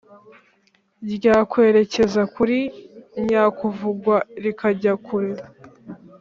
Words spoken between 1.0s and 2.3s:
ryakwerekeza